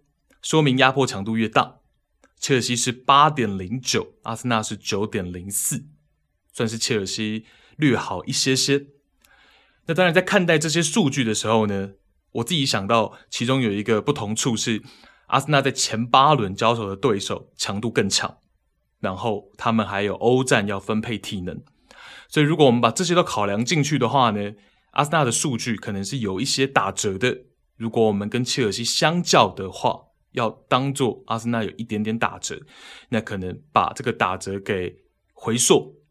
[0.42, 1.76] 说明压迫强度越大。
[2.40, 5.84] 切尔西是八点零九，阿森纳是九点零四。
[6.52, 7.44] 算是切尔西
[7.76, 8.86] 略好一些些。
[9.86, 11.90] 那当然，在看待这些数据的时候呢，
[12.32, 14.82] 我自己想到其中有一个不同处是，
[15.28, 18.38] 阿森纳在前八轮交手的对手强度更强，
[18.98, 21.62] 然后他们还有欧战要分配体能，
[22.28, 24.54] 所以如果我们把这些都考量进去的话呢，
[24.94, 27.42] 阿森纳的数据可能是有一些打折的。
[27.76, 30.00] 如果我们跟切尔西相较的话，
[30.32, 32.60] 要当做阿森纳有一点点打折，
[33.08, 34.96] 那可能把这个打折给
[35.32, 36.02] 回溯。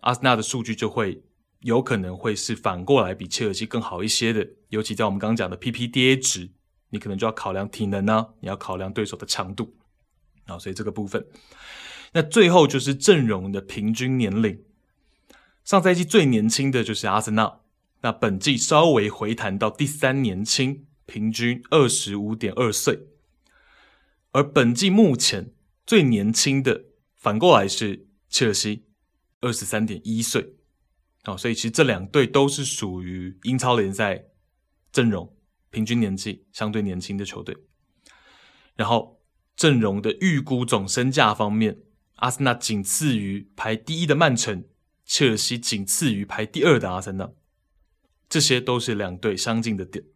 [0.00, 1.24] 阿森纳的数据就会
[1.60, 6.50] 有可能会是反过来比切尔西更好一些的，尤其在我们刚刚讲的 PPDA 值，
[6.90, 9.76] 你可能就要考量体能啊，你要考量对手的强度
[10.46, 11.24] 啊，所以这个部分。
[12.12, 14.62] 那最后就是阵容的平均年龄，
[15.64, 17.60] 上赛季最年轻的就是阿森纳，
[18.04, 23.08] 那本季稍微回弹到第三年轻，平均二十五点二岁，
[24.32, 25.54] 而本季目前
[25.86, 26.84] 最年轻的
[27.16, 28.84] 反过来是切尔西。
[29.40, 30.54] 二十三点一岁，
[31.24, 34.24] 哦，所以其实这两队都是属于英超联赛
[34.90, 35.36] 阵容
[35.70, 37.54] 平均年纪相对年轻的球队。
[38.74, 39.20] 然后
[39.54, 41.78] 阵容的预估总身价方面，
[42.16, 44.64] 阿森纳仅次于排第一的曼城，
[45.04, 47.30] 切尔西仅次于排第二的阿森纳，
[48.34, 50.06] 这些都是两队相近的点。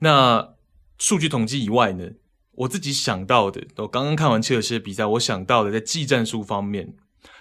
[0.00, 0.56] 那
[0.98, 2.10] 数据统计以外呢，
[2.50, 6.96] 我自己想到的，我刚刚看完切尔西的比赛，我想到的在技战术方面。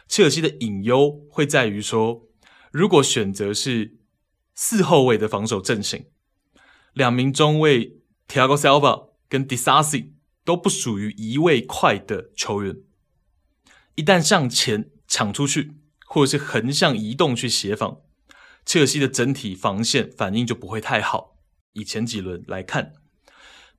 [0.08, 2.27] 切尔西的隐忧会在于说，
[2.71, 3.97] 如果选择是
[4.53, 6.06] 四后卫的防守阵型，
[6.93, 10.12] 两名中卫 Thiago Silva 跟 Disasi
[10.45, 12.77] 都不属于移位快的球员，
[13.95, 15.73] 一旦向前抢出去，
[16.06, 18.01] 或者是横向移动去协防，
[18.67, 21.38] 切尔西的整体防线反应就不会太好。
[21.71, 22.91] 以前几轮来看，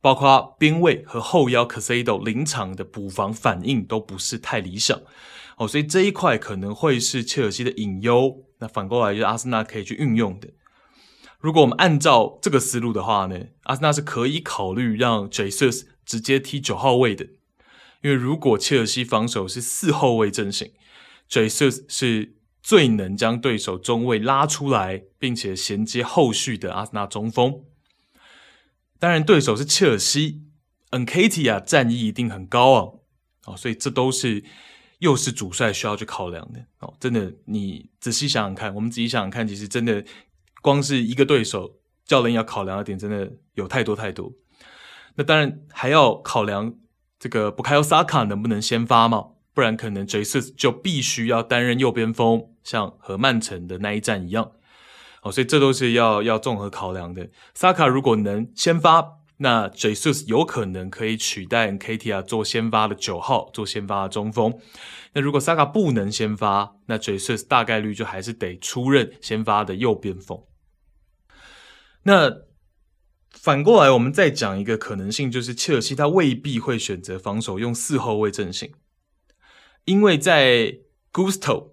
[0.00, 4.98] 包括边卫和后腰 Caicedo 临场的补防反应都不是太理想
[5.58, 8.46] 哦，所以这一块可能会是切尔西的隐忧。
[8.60, 10.48] 那反过来就是阿森纳可以去运用的。
[11.38, 17.26] 如果我们按照这个思路的话呢，阿森纳是可以考虑让 Jesus 直接踢九号位的，
[18.02, 20.72] 因为如果切尔西防守是四后卫阵型
[21.28, 27.62] ，Jesus 是最能将对手中卫拉出来，并且衔接后续的阿森纳中锋。
[28.98, 30.42] 当然，对手是切尔西
[30.90, 32.94] ，Nketia 战役一定很高昂
[33.46, 34.44] 哦，所以这都是
[34.98, 36.92] 又是主帅需要去考量的哦。
[36.98, 40.04] 真的，你仔细想想看，我们仔细想想看，其实真的
[40.60, 44.32] 光是一个对手，教练要考量的点真的有太多太多。
[45.14, 46.74] 那当然还要考量
[47.18, 49.28] 这个 Bukayo Saka 能不能先发嘛？
[49.58, 54.52] 不然可能 Jesus 就必须要担任右边锋，像和曼城的那一战一样。
[55.22, 57.28] 哦，所以这都是要要综合考量的。
[57.54, 64.56] 萨卡如果能先发，那 Jesus 有可能可以取代 KTA 做先发的九号，做先发的中锋。
[65.14, 70.40] 那如果萨卡不能先发，那 Jesus 大概率就还是得出任先发的右边锋。
[72.04, 72.30] 那
[73.32, 78.72] 反过来，我们再讲一个可能性，就是切尔西他未必会选择防守用四后卫阵型，
[79.88, 81.70] 因为在 Gusto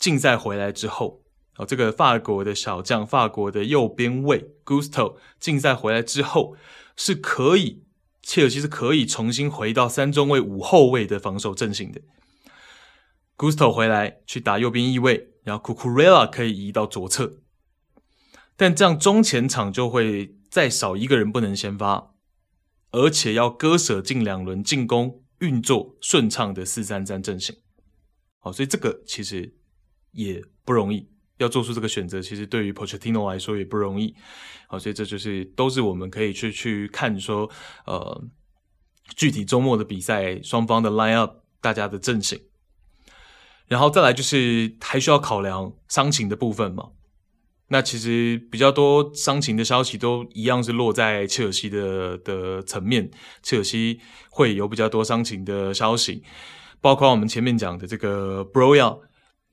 [0.00, 1.22] 竞赛回来之后。
[1.56, 6.54] 哦，这个法国的小将，法国的右边卫 Gusto 竞赛回来之后，
[6.96, 7.84] 是可以
[8.22, 12.02] 切尔西是可以重新回到三中卫五后卫的防守阵型的。
[13.38, 17.38] Gusto 回来去打右边翼位，然后 Cucurella 可以移到左侧，
[18.56, 22.10] 但这样中前场就会再少一个人不能先发，
[22.90, 27.56] 而且要割舍近两轮进攻运作顺畅的四三三阵型。
[28.38, 29.54] 好，所以这个其实
[30.12, 31.08] 也不容易。
[31.38, 34.16] 要做出这个选择，其实对于 Pochettino 来说也不容易，
[34.68, 37.46] 好，所以这就是都是我们可以去去看说，
[37.84, 38.24] 呃，
[39.14, 42.40] 具体周末的比赛双方的 line up，大家的阵型，
[43.66, 46.92] 然后再来就是还需要考量伤情的部分嘛。
[47.68, 53.10] 那其实比较多伤情的消息都一样是落在切尔西的的层面，
[53.42, 54.00] 切尔西
[54.30, 56.22] 会有比较多伤情的消息，
[56.80, 59.00] 包括我们前面讲的这个 Broja，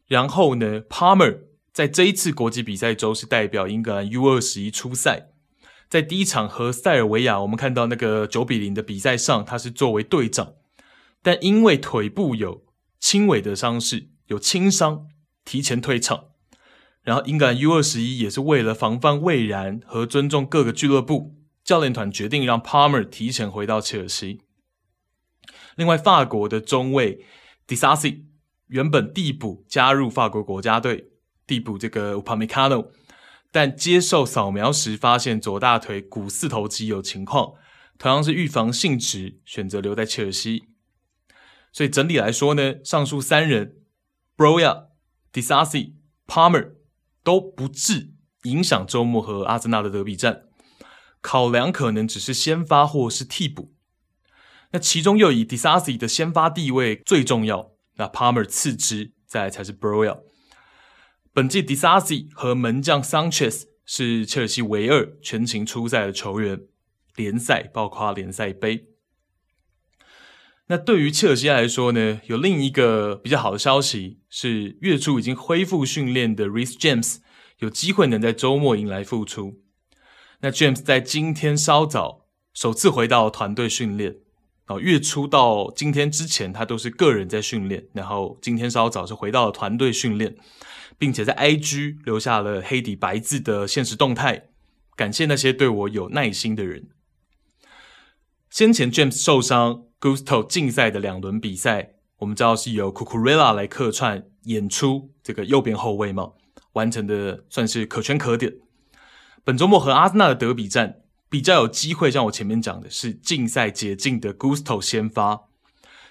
[0.07, 1.39] 然后呢 Palmer。
[1.73, 5.29] 在这一次国际比赛周是代表英格兰 U 二十一出赛，
[5.89, 10.53] 在第一场和塞尔维亚，我们看到那个九比零的比赛上，他是作为队长，
[11.23, 12.63] 但因为腿部有
[12.99, 15.07] 轻微的伤势，有轻伤，
[15.43, 16.25] 提前退场。
[17.03, 24.41] 然后英格兰 U 二十一也是为了防范未然和尊重各个俱乐部，教练团决定让 Palmer 提前回到切尔西。
[25.75, 27.25] 另外，法国的中卫
[27.67, 28.23] Disasi
[28.67, 31.11] 原本递补加入法国国家队。
[31.45, 32.87] 递补这个 Upamecano，
[33.51, 37.55] 但接受扫描时发现左大腿股四头肌有情况，
[37.97, 40.69] 同样是预防性质，选择留在切尔西。
[41.73, 43.75] 所以整体来说呢，上述三人
[44.37, 44.85] Broja、
[45.33, 46.75] Disasi、Palmer
[47.23, 48.11] 都不致
[48.43, 50.43] 影响周末和阿森纳的德比战。
[51.21, 53.73] 考量可能只是先发或是替补。
[54.71, 60.19] 那其中又以 Disasi 的先发地位最重要，那 Palmer 次之，再才是 Broja。
[61.31, 66.59] 本季 Disasi 和门将 Sanchez 是切尔西唯二全勤出赛的球员，
[67.15, 68.92] 联赛包括联赛杯。
[70.67, 77.17] 那对于切尔西来说呢，有另一个比较好的消息是，月初已经恢复训练的 Reece James
[77.59, 79.61] 有机会能在周末迎来复出。
[80.41, 84.17] 那 James 在今天稍早首次回到团队训练，
[84.67, 90.35] 哦，月初到今天之前他都是个人在训练，然后今天稍早是回到了团队训练。
[90.95, 94.49] 并且在 IG 留下了黑底白字的限时动态，
[94.95, 96.89] 感谢那些对我有耐心的人。
[98.49, 106.33] 先前 James 受伤，Gusto 竞赛的两轮比赛，我们知道是由 Cucurella 来客串演出这个右边后卫嘛，
[106.73, 108.55] 完成的算是可圈可点。
[109.45, 110.97] 本周末和阿森纳的德比战，
[111.29, 115.43] 比较有机会，像我前面讲的是竞赛解禁的 Gusto 先发。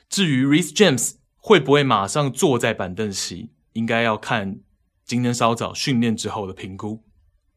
[0.09, 4.61] 至于 Reece James 会不会马上坐在板凳席，应该要看。
[5.05, 7.03] 今天稍早训练之后的评估，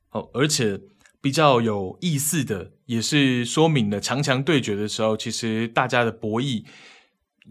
[0.10, 0.82] 哦，而且
[1.26, 6.64] 比较有意思的，也是说明了强强对决的时候，其实大家的博弈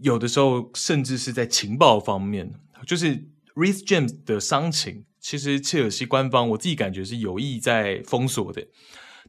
[0.01, 2.53] 有的时候甚至是在情报方面，
[2.87, 8.65] 就是 Reece James 的伤情，其实切尔西官方我自己感觉是有意在封锁的，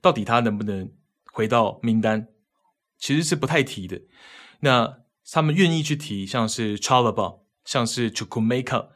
[0.00, 0.92] 到底他能不能
[1.32, 2.28] 回到名单，
[3.00, 4.00] 其实是不太提的。
[4.60, 8.88] 那他们愿意去提，像是 Chalobah，像是 c h u k u m a k a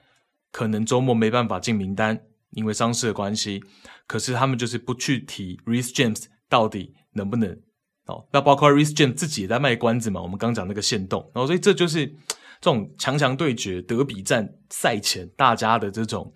[0.53, 3.63] 可能周末没办法进名单，因为伤势的关系。
[4.07, 7.61] 可是他们就是不去提 Reece James 到底能不能
[8.07, 8.27] 哦？
[8.33, 10.21] 那包括 Reece James 自己也在卖关子嘛。
[10.21, 16.33] 我们刚讲那个限动，然后所以这就是这种强强对决、德比战赛前大家的这种。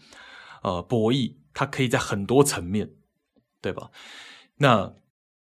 [0.62, 2.90] 呃，博弈它可以在很多层面，
[3.60, 3.90] 对吧？
[4.56, 4.94] 那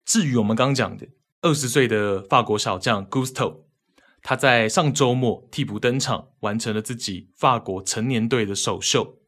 [0.04, 1.08] 至于我们刚讲的
[1.42, 3.66] 二十岁的法国小将 Gusto，
[4.24, 9.20] 他在上周末替补登场，完成了自己法国成年队的首秀，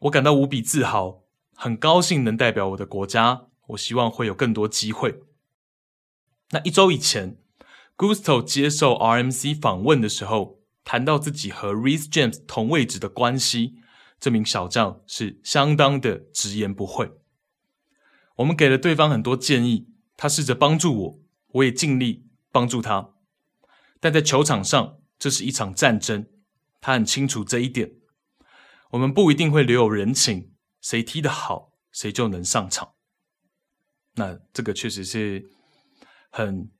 [0.00, 1.22] 我感到无比自豪，
[1.54, 3.46] 很高兴能代表我的国家。
[3.68, 5.22] 我希望会有更多机会。
[6.50, 7.38] 那一周以前
[7.96, 13.76] ，Gusto 接受 RMC 访问的时候，谈到自己和 Reece James 同位置的关系。
[14.20, 17.10] 这名小将是相当的直言不讳。
[18.36, 21.20] 我们给了对方很多建议，他试着帮助我，
[21.52, 23.10] 我也尽力帮助他。
[23.98, 26.26] 但在球场上，这是一场战争，
[26.80, 27.92] 他很清楚这一点。
[28.90, 32.92] 我们不一定会留有人情，谁踢得好，谁就能上场。
[34.14, 35.44] 那这个确实是
[36.30, 36.70] 很、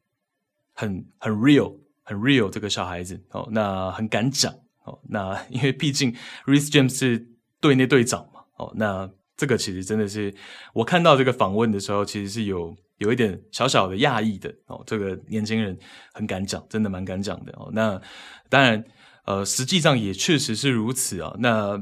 [0.73, 4.55] 很、很 real，很 real 这个小孩子哦，那很敢讲。
[4.85, 6.13] 哦，那 因为毕竟
[6.47, 7.29] rece James 是
[7.61, 10.33] 队内队长嘛，哦，那这个其实真的是
[10.73, 14.83] 我看到这个访问的时候，其实是有有一点小小的讶异的哦。
[14.87, 15.77] 这个年轻人
[16.15, 17.69] 很敢讲，真的蛮敢讲的哦。
[17.73, 18.01] 那
[18.49, 18.83] 当然，
[19.25, 21.35] 呃，实际上也确实是如此啊。
[21.41, 21.77] 那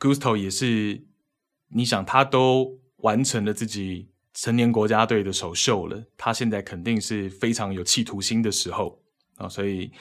[0.00, 1.04] Gusto 也是，
[1.68, 9.00] 你想他都完成了自己成年国家队的首秀了，他现在肯定是非常有企图心的时候
[9.36, 9.92] 啊，所以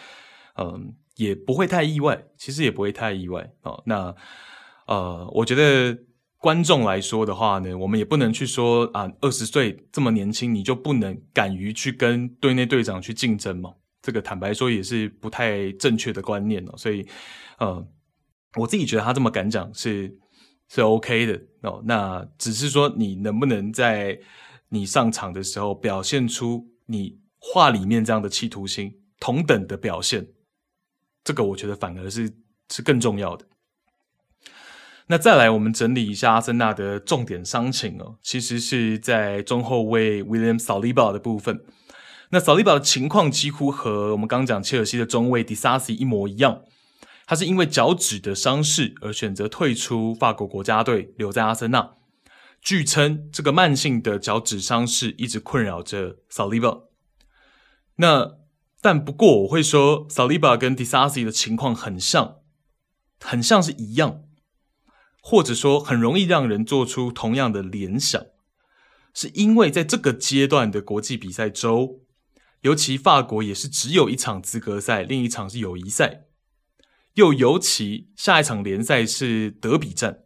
[0.55, 0.95] 嗯。
[1.15, 3.83] 也不会太意外，其实也不会太意外哦。
[3.85, 4.15] 那
[4.87, 5.99] 呃，我觉得
[6.37, 13.73] 观众来说的话呢，我们也不能去说啊，二十岁这么年轻，你就不能敢于去跟队内队长去竞争嘛？
[14.01, 16.77] 这个坦白说也是不太正确的观念哦。
[16.77, 17.05] 所以
[17.57, 17.85] 呃，
[18.55, 20.17] 我自己觉得他这么敢讲是
[20.67, 21.81] 是 OK 的哦。
[21.85, 24.19] 那只是说你能不能在
[24.69, 30.27] 你上场的时候表现出你话里面这样的企图心，同等的表现。
[31.23, 32.31] 这个我觉得反而是
[32.69, 33.45] 是更重要的。
[35.07, 41.63] 那再来，我们整理一下阿森纳的重点伤情哦，其实是在中后卫 William Saliba 的部分。
[42.29, 46.61] 那 Saliba 的情况几乎和我们刚讲切尔西的中卫 Disasi 一模一样，
[47.29, 51.91] 他是因为脚趾的伤势而选择退出法国国家队，留在阿森纳。
[52.59, 56.85] 据称，这个慢性的脚趾伤势一直困扰着 Saliba。
[57.97, 58.37] 那
[58.81, 62.37] 但不过我会说，Saliba 跟 Disasi 的情况很像，
[63.19, 64.23] 很像是一样，
[65.21, 68.25] 或者说很容易让人做出同样的联想，
[69.13, 71.99] 是因为在这个阶段的国际比赛周，
[72.61, 76.23] 尤其法国也是只有一场资格赛，另一场是友谊赛，
[77.19, 80.23] 又尤其下一场联赛是德比战，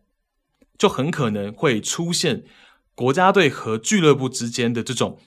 [0.77, 2.45] 就很可能会出现
[2.93, 5.19] 国家队和俱乐部之间的这种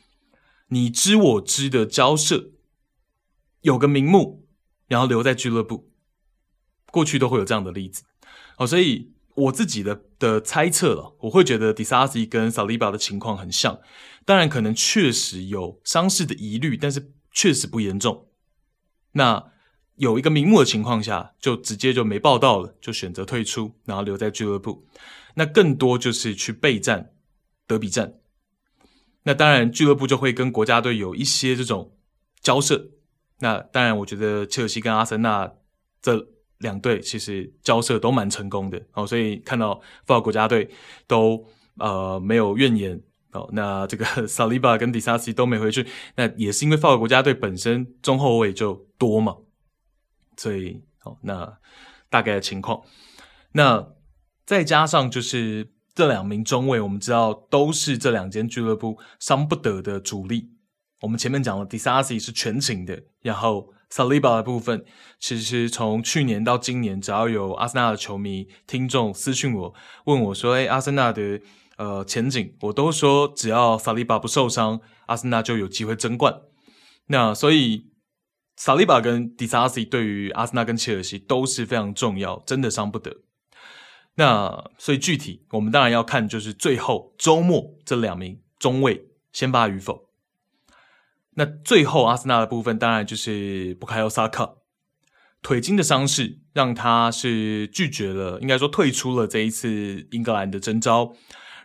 [0.68, 2.52] 你知我知的交涉。
[3.62, 4.46] 有个名目，
[4.86, 5.90] 然后留在俱乐部，
[6.92, 8.04] 过去都会有这样的例子，
[8.58, 13.80] 哦，所以我自己的的猜测了，我会觉得 Disasi 跟 Saliba 的情况很像，
[14.24, 18.28] 当然可能确实有伤势的疑虑，但是确实不严重。
[19.12, 19.50] 那
[19.96, 24.86] 有一个名目的情况下，就直接就没报到了，就选择退出，然后留在俱乐部。
[25.34, 27.12] 那更多就是去备战
[27.66, 28.14] 德比战。
[29.24, 31.92] 那当然，俱乐部就会跟国家队有一些这种
[32.40, 32.90] 交涉。
[33.40, 35.52] 那当然，我觉得切尔西跟阿森纳
[36.00, 36.28] 这
[36.58, 39.74] 两队其实交涉都蛮成功的哦，所以看到
[40.06, 40.70] 法国国家队
[41.06, 41.44] 都
[41.78, 42.98] 呃没有怨言
[43.32, 43.48] 哦。
[43.52, 49.36] 那这个萨利巴跟迪萨西都没回去，那也是因为法国国家队本身中后卫就多嘛，
[50.36, 51.58] 所以哦，那
[52.10, 52.82] 大概的情况。
[53.52, 53.88] 那
[54.44, 60.50] 再加上就是这两名中卫，我们知道都是这两间俱乐部伤不得的主力。
[61.00, 64.84] 我们前面讲了，Disasi 是全勤的，然后 Saliba 的部分，
[65.18, 69.74] 其实从去年到今年，只要有阿森纳的球迷听众私讯我，
[70.06, 71.40] 问我说：“哎，阿森纳的
[71.76, 76.40] 呃前景，我都说只要 Saliba 不受伤，阿森纳就有机会争冠。”
[77.08, 77.90] 那所以
[78.58, 83.18] Saliba 跟 Disasi 对于阿森纳跟切尔西都是非常重要，真的伤不得。
[84.14, 90.08] 那所以具体我们当然要看，就是最后周末这两名中卫先发与否。
[91.34, 94.62] 那最后阿森纳的部分当然就是布卡尤萨克
[95.42, 101.12] 腿筋的伤势让他是拒绝了，应该说退出了这一次英格兰的征召，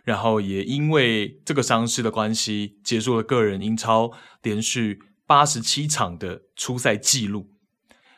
[0.04, 4.12] 然后也因为这个伤势的关系，结束了个人英超
[4.42, 7.48] 连续八十七场的出赛记录。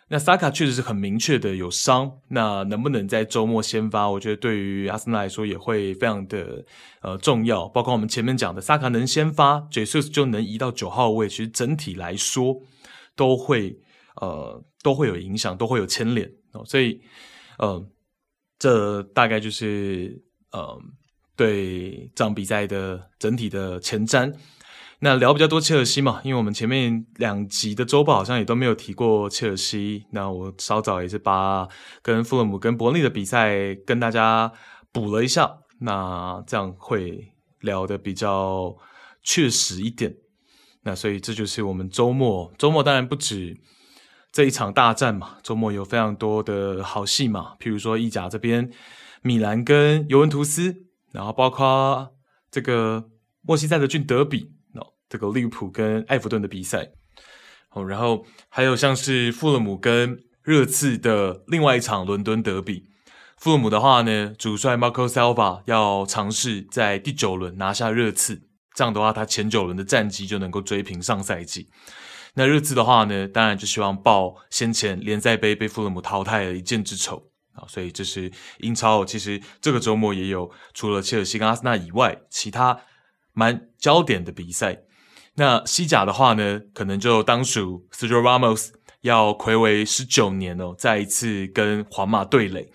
[0.09, 4.09] 那萨卡确实是很明确的有伤，那能不能在周末先发？
[4.11, 6.65] 我觉得对于阿森纳来说也会非常的
[7.01, 7.67] 呃重要。
[7.69, 12.61] 包括我们前面讲的，萨卡能先发，Jesus 就能移到九号位，其实整体来说
[13.17, 13.81] 都会
[14.17, 16.31] 呃都会有影响，都会有牵连。
[16.53, 17.01] 哦，所以，
[17.59, 17.85] 呃，
[18.59, 20.79] 这大概就是呃，
[21.35, 24.33] 对这场比赛的整体的前瞻。
[25.05, 30.07] 那聊比较多切尔西嘛，因为我们前面两集的周报好像也都没有提过切尔西。
[30.13, 31.69] 那我稍早也是把
[32.01, 34.51] 跟富勒姆跟伯利的比赛跟大家
[34.93, 38.75] 补了一下，那这样会聊得比较
[39.23, 40.11] 确实一点。
[40.85, 43.55] 那所以这就是我们周末，周末当然不止。
[44.33, 48.71] 这一场大战嘛，周末有非常多的好戏嘛，譬如说意甲这边，
[49.21, 50.75] 米兰跟尤文图斯，
[51.13, 52.09] 然后包括
[52.51, 53.05] 这个
[53.43, 54.54] 默西塞德郡德比，
[55.15, 56.91] 这个利物浦跟埃弗顿的比赛，
[57.71, 62.89] 哦，然后还有像是富勒姆跟热刺的另外一场伦敦德比。
[63.39, 68.43] 富勒姆的话呢，主帅 Marco Silva 要尝试在第九轮拿下热刺，
[68.75, 71.69] 这样的话，他前九轮的战绩就能够追平上赛季。
[72.35, 79.05] 那热刺的话呢，当然就希望报先前联赛杯被富勒姆淘汰的一箭之仇啊，所以这是英超。
[79.05, 82.81] 其实这个周末也有除了切尔西跟阿森纳以外，其他
[83.33, 84.81] 蛮焦点的比赛。
[85.37, 88.71] 那西甲的话呢，可能就当属 Sergio Ramos
[89.01, 92.73] 要睽违十九年哦，再一次跟皇马对垒。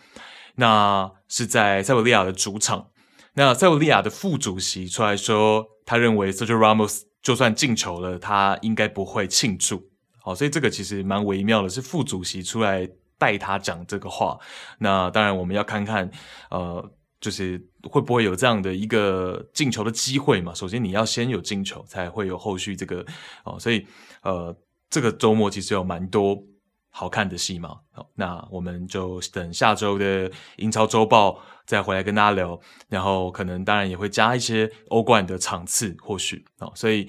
[0.55, 2.87] 那是在塞维利亚的主场。
[3.33, 7.03] 那塞维利亚的副主席出来说，他认为 Sergio Ramos。
[7.21, 9.83] 就算进球了，他应该不会庆祝。
[10.21, 14.39] 好，所以这个其实蛮微妙的，是副主席出来带他讲这个话。
[14.77, 16.09] 那当然，我们要看看，
[16.49, 20.53] 呃，就是会不会有这样的一个进球的机会嘛？
[20.53, 23.05] 首先，你要先有进球，才会有后续这个。
[23.43, 23.85] 哦，所以，
[24.23, 24.55] 呃，
[24.89, 26.41] 这个周末其实有蛮多
[26.89, 27.79] 好看的戏嘛。
[27.91, 31.41] 好，那我们就等下周的英超周报。
[31.69, 37.07] 再回来跟大家聊，然后可能当然也会加一些欧冠的场次，或许啊、所以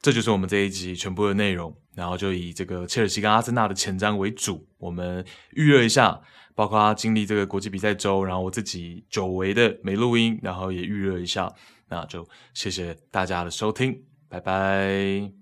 [0.00, 1.76] 这就是我们这一集全部的内容。
[1.94, 6.20] 然后就以这个切尔西跟阿森纳的前瞻为主，我们预热一下，
[6.54, 11.52] 包括经历这个国际比赛周，然后我自己久违的没录音，然后也预热一下。
[11.88, 12.24] 那就
[12.54, 15.32] 谢谢大家的收听，拜拜。